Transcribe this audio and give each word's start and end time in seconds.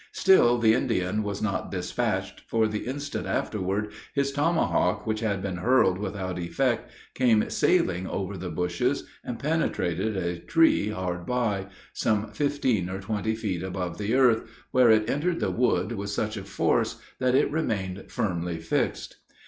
Still 0.13 0.57
the 0.57 0.73
Indian 0.73 1.21
was 1.21 1.43
not 1.43 1.69
dispatched, 1.69 2.41
for 2.47 2.67
the 2.67 2.87
instant 2.87 3.27
afterward 3.27 3.91
his 4.15 4.31
tomahawk, 4.31 5.05
which 5.05 5.19
had 5.19 5.43
been 5.43 5.57
hurled 5.57 5.99
without 5.99 6.39
effect, 6.39 6.91
came 7.13 7.47
sailing 7.51 8.07
over 8.07 8.35
the 8.35 8.49
bushes, 8.49 9.03
and 9.23 9.37
penetrated 9.37 10.17
a 10.17 10.39
tree 10.39 10.89
hard 10.89 11.27
by, 11.27 11.67
some 11.93 12.31
fifteen 12.31 12.89
or 12.89 12.99
twenty 12.99 13.35
feet 13.35 13.61
above 13.61 13.99
the 13.99 14.15
earth, 14.15 14.41
where 14.71 14.89
it 14.89 15.07
entered 15.07 15.39
the 15.39 15.51
wood 15.51 15.91
with 15.91 16.09
such 16.09 16.35
a 16.35 16.43
force 16.45 16.99
that 17.19 17.35
it 17.35 17.51
remained 17.51 18.05
firmly 18.09 18.57
fixed. 18.57 19.17